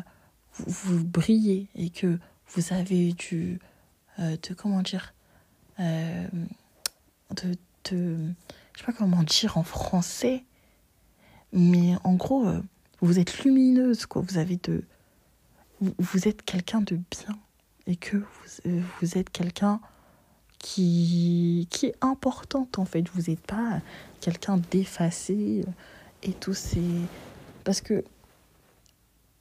vous, 0.65 1.03
brillez 1.03 1.67
et 1.75 1.89
que 1.89 2.19
vous 2.49 2.73
avez 2.73 3.13
du 3.13 3.59
euh, 4.19 4.37
de 4.37 4.53
comment 4.53 4.81
dire 4.81 5.13
euh, 5.79 6.27
de, 7.35 7.55
de 7.91 8.33
je 8.73 8.79
sais 8.79 8.85
pas 8.85 8.93
comment 8.93 9.23
dire 9.23 9.57
en 9.57 9.63
français 9.63 10.43
mais 11.51 11.95
en 12.03 12.13
gros 12.13 12.45
vous 13.01 13.19
êtes 13.19 13.43
lumineuse 13.43 14.05
quoi. 14.05 14.21
Vous 14.21 14.37
avez 14.37 14.57
de 14.57 14.83
vous, 15.79 16.27
êtes 16.27 16.41
quelqu'un 16.43 16.81
de 16.81 16.95
bien 16.95 17.37
et 17.85 17.95
que 17.95 18.23
vous 18.99 19.17
êtes 19.17 19.29
quelqu'un 19.29 19.79
qui, 20.59 21.67
qui 21.69 21.87
est 21.87 21.95
importante 22.01 22.79
en 22.79 22.85
fait. 22.85 23.07
Vous 23.13 23.29
n'êtes 23.29 23.45
pas 23.45 23.81
quelqu'un 24.21 24.57
d'effacé 24.71 25.63
et 26.23 26.33
tout. 26.33 26.53
Parce 27.63 27.81
que 27.81 28.03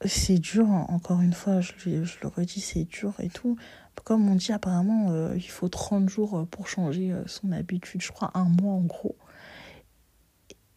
c'est 0.04 0.38
dur, 0.38 0.68
encore 0.68 1.22
une 1.22 1.32
fois, 1.32 1.60
je, 1.60 1.72
je 1.78 2.18
le 2.22 2.28
redis, 2.28 2.60
c'est 2.60 2.84
dur 2.84 3.14
et 3.20 3.28
tout. 3.28 3.56
Comme 4.04 4.28
on 4.28 4.34
dit, 4.34 4.52
apparemment, 4.52 5.10
euh, 5.10 5.34
il 5.36 5.48
faut 5.48 5.68
30 5.68 6.08
jours 6.08 6.46
pour 6.50 6.68
changer 6.68 7.12
euh, 7.12 7.26
son 7.26 7.50
habitude, 7.50 8.02
je 8.02 8.12
crois 8.12 8.30
un 8.34 8.44
mois 8.44 8.74
en 8.74 8.82
gros. 8.82 9.16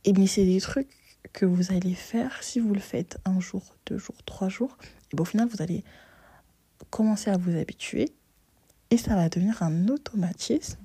Et 0.05 0.13
mais 0.13 0.25
c'est 0.25 0.45
des 0.45 0.61
trucs 0.61 0.89
que 1.33 1.45
vous 1.45 1.71
allez 1.71 1.93
faire 1.93 2.41
si 2.41 2.59
vous 2.59 2.73
le 2.73 2.79
faites 2.79 3.17
un 3.25 3.39
jour, 3.39 3.75
deux 3.85 3.97
jours, 3.97 4.15
trois 4.25 4.49
jours. 4.49 4.77
Et 5.11 5.15
bon, 5.15 5.23
au 5.23 5.25
final, 5.25 5.47
vous 5.47 5.61
allez 5.61 5.83
commencer 6.89 7.29
à 7.29 7.37
vous 7.37 7.55
habituer 7.55 8.13
et 8.91 8.97
ça 8.97 9.15
va 9.15 9.29
devenir 9.29 9.61
un 9.61 9.87
automatisme. 9.87 10.79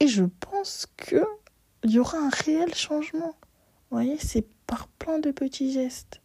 Et 0.00 0.08
je 0.08 0.24
pense 0.24 0.86
qu'il 0.96 1.22
y 1.84 1.98
aura 1.98 2.18
un 2.18 2.30
réel 2.30 2.74
changement. 2.74 3.34
Vous 3.90 3.96
voyez, 3.98 4.18
c'est 4.18 4.46
par 4.66 4.88
plein 4.88 5.18
de 5.18 5.30
petits 5.30 5.72
gestes. 5.72 6.20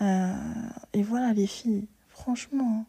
Euh, 0.00 0.34
et 0.92 1.02
voilà 1.02 1.32
les 1.32 1.46
filles, 1.46 1.86
franchement, 2.08 2.84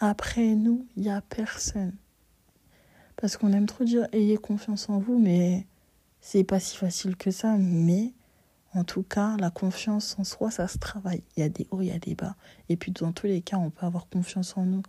après 0.00 0.54
nous, 0.54 0.86
il 0.96 1.04
n'y 1.04 1.10
a 1.10 1.20
personne. 1.22 1.94
Parce 3.16 3.36
qu'on 3.36 3.52
aime 3.52 3.66
trop 3.66 3.84
dire 3.84 4.06
ayez 4.12 4.36
confiance 4.36 4.88
en 4.88 4.98
vous, 4.98 5.18
mais 5.18 5.66
c'est 6.20 6.44
pas 6.44 6.60
si 6.60 6.76
facile 6.76 7.16
que 7.16 7.30
ça. 7.30 7.56
Mais 7.56 8.12
en 8.74 8.84
tout 8.84 9.02
cas, 9.02 9.36
la 9.38 9.50
confiance 9.50 10.16
en 10.18 10.24
soi, 10.24 10.50
ça 10.50 10.66
se 10.66 10.78
travaille. 10.78 11.22
Il 11.36 11.40
y 11.40 11.42
a 11.44 11.48
des 11.48 11.66
hauts, 11.70 11.80
il 11.80 11.88
y 11.88 11.92
a 11.92 11.98
des 11.98 12.14
bas. 12.14 12.34
Et 12.68 12.76
puis 12.76 12.90
dans 12.90 13.12
tous 13.12 13.28
les 13.28 13.40
cas, 13.40 13.56
on 13.56 13.70
peut 13.70 13.86
avoir 13.86 14.08
confiance 14.08 14.56
en 14.56 14.64
nous 14.64 14.82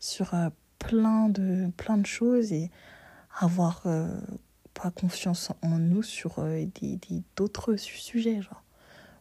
sur 0.00 0.34
euh, 0.34 0.48
plein, 0.78 1.28
de, 1.28 1.70
plein 1.76 1.98
de 1.98 2.06
choses 2.06 2.52
et 2.52 2.70
avoir 3.38 3.82
euh, 3.86 4.08
pas 4.74 4.90
confiance 4.90 5.52
en 5.62 5.78
nous 5.78 6.02
sur 6.02 6.38
euh, 6.38 6.64
des, 6.80 6.98
d'autres 7.36 7.76
sujets. 7.76 8.42
Genre. 8.42 8.64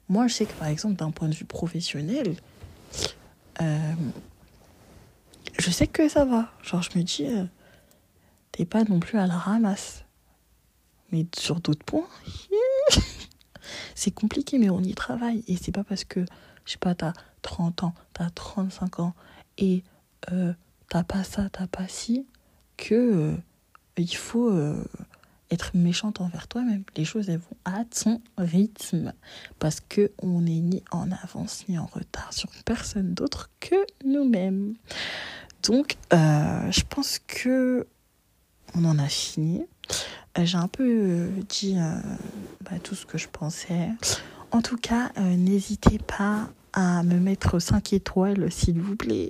Moi, 0.07 0.27
je 0.27 0.33
sais 0.33 0.45
que 0.45 0.53
par 0.53 0.69
exemple, 0.69 0.95
d'un 0.95 1.11
point 1.11 1.27
de 1.27 1.35
vue 1.35 1.45
professionnel, 1.45 2.35
je 5.59 5.69
sais 5.69 5.87
que 5.87 6.07
ça 6.07 6.23
va. 6.23 6.49
Genre, 6.63 6.81
je 6.81 6.97
me 6.97 7.03
dis, 7.03 7.27
t'es 8.53 8.63
pas 8.63 8.85
non 8.85 9.01
plus 9.01 9.19
à 9.19 9.27
la 9.27 9.37
ramasse. 9.37 10.05
Mais 11.11 11.25
sur 11.37 11.59
d'autres 11.59 11.83
points, 11.83 12.07
c'est 13.95 14.11
compliqué, 14.11 14.57
mais 14.59 14.69
on 14.69 14.79
y 14.79 14.93
travaille. 14.93 15.43
Et 15.47 15.57
c'est 15.57 15.73
pas 15.73 15.83
parce 15.83 16.05
que, 16.05 16.23
je 16.63 16.71
sais 16.71 16.77
pas, 16.77 16.95
t'as 16.95 17.11
30 17.41 17.83
ans, 17.83 17.93
t'as 18.13 18.29
35 18.29 18.99
ans 18.99 19.13
et 19.57 19.83
t'as 20.89 21.03
pas 21.03 21.23
ça, 21.23 21.49
t'as 21.49 21.67
pas 21.67 21.87
ci, 21.87 22.25
que 22.77 22.95
euh, 22.95 23.35
il 23.97 24.15
faut 24.15 24.49
euh, 24.49 24.83
être 25.51 25.71
méchante 25.75 26.19
envers 26.19 26.47
toi-même. 26.47 26.83
Les 26.97 27.05
choses, 27.05 27.29
elles 27.29 27.39
vont 27.39 27.57
à 27.65 27.85
ton 27.85 28.21
rythme. 28.37 29.13
Parce 29.59 29.79
que 29.79 30.11
on 30.21 30.41
n'est 30.41 30.59
ni 30.59 30.83
en 30.91 31.11
avance 31.11 31.65
ni 31.69 31.77
en 31.77 31.85
retard 31.85 32.33
sur 32.33 32.49
personne 32.65 33.13
d'autre 33.13 33.49
que 33.59 33.75
nous-mêmes. 34.03 34.73
Donc, 35.63 35.97
euh, 36.13 36.71
je 36.71 36.81
pense 36.89 37.19
que 37.19 37.87
on 38.75 38.85
en 38.85 38.99
a 38.99 39.07
fini. 39.07 39.65
J'ai 40.37 40.57
un 40.57 40.67
peu 40.67 41.27
dit 41.49 41.75
bah, 42.61 42.79
tout 42.81 42.95
ce 42.95 43.05
que 43.05 43.17
je 43.17 43.27
pensais. 43.27 43.89
En 44.51 44.61
tout 44.61 44.77
cas, 44.77 45.11
n'hésitez 45.17 45.97
pas 45.97 46.49
à 46.73 47.03
me 47.03 47.19
mettre 47.19 47.59
5 47.59 47.93
étoiles, 47.93 48.51
s'il 48.51 48.79
vous 48.79 48.95
plaît, 48.95 49.29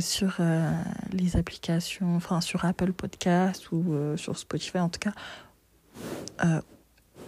sur 0.00 0.40
les 1.12 1.36
applications, 1.36 2.16
enfin 2.16 2.40
sur 2.40 2.64
Apple 2.64 2.92
Podcast 2.92 3.72
ou 3.72 4.16
sur 4.16 4.36
Spotify, 4.38 4.78
en 4.78 4.88
tout 4.88 5.00
cas, 5.00 6.62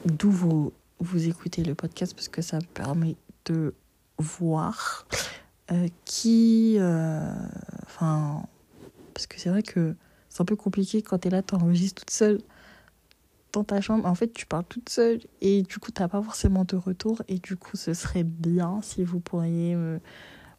d'où 0.04 0.30
vous, 0.30 0.72
vous 0.98 1.28
écoutez 1.28 1.64
le 1.64 1.74
podcast, 1.74 2.14
parce 2.14 2.28
que 2.28 2.42
ça 2.42 2.58
me 2.58 2.64
permet 2.64 3.16
de 3.46 3.74
voir 4.18 5.06
qui. 6.04 6.76
Enfin. 7.84 8.42
parce 9.14 9.26
que 9.26 9.40
c'est 9.40 9.50
vrai 9.50 9.62
que 9.62 9.94
c'est 10.28 10.40
un 10.40 10.46
peu 10.46 10.56
compliqué 10.56 11.02
quand 11.02 11.18
tu 11.18 11.28
es 11.28 11.30
là, 11.30 11.42
tu 11.42 11.54
enregistres 11.54 12.02
toute 12.02 12.10
seule 12.10 12.40
dans 13.52 13.64
ta 13.64 13.82
chambre. 13.82 14.06
En 14.06 14.14
fait, 14.14 14.32
tu 14.32 14.46
parles 14.46 14.64
toute 14.64 14.88
seule 14.88 15.20
et 15.42 15.62
du 15.62 15.78
coup, 15.78 15.90
tu 15.90 16.00
n'as 16.00 16.08
pas 16.08 16.22
forcément 16.22 16.64
de 16.64 16.76
retour. 16.76 17.22
Et 17.28 17.38
du 17.38 17.56
coup, 17.56 17.76
ce 17.76 17.92
serait 17.92 18.24
bien 18.24 18.80
si 18.82 19.04
vous 19.04 19.20
pourriez 19.20 19.74
me, 19.76 20.00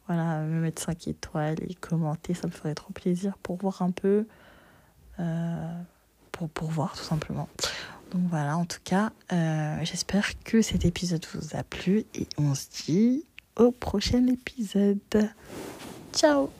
voilà, 0.06 0.40
me 0.42 0.60
mettre 0.60 0.82
5 0.82 1.08
étoiles 1.08 1.56
et 1.62 1.74
commenter. 1.74 2.34
Ça 2.34 2.46
me 2.46 2.52
ferait 2.52 2.74
trop 2.74 2.92
plaisir 2.92 3.38
pour 3.42 3.56
voir 3.56 3.82
un 3.82 3.90
peu. 3.90 4.26
Euh, 5.20 5.82
pour, 6.32 6.68
voir 6.68 6.94
tout 6.96 7.04
simplement. 7.04 7.48
Donc 8.10 8.22
voilà, 8.28 8.56
en 8.56 8.64
tout 8.64 8.80
cas, 8.82 9.12
euh, 9.32 9.78
j'espère 9.82 10.30
que 10.42 10.62
cet 10.62 10.84
épisode 10.84 11.24
vous 11.34 11.56
a 11.56 11.62
plu 11.62 12.04
et 12.14 12.26
on 12.38 12.54
se 12.54 12.66
dit 12.84 13.24
au 13.56 13.70
prochain 13.70 14.26
épisode. 14.26 14.98
Ciao 16.12 16.50